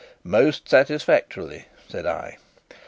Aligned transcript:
"Most 0.23 0.67
satisfactorily," 0.67 1.65
said 1.87 2.07
I. 2.07 2.37